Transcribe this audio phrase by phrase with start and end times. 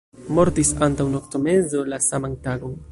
[0.37, 2.79] Mortis antaŭ noktomezo la saman tagon.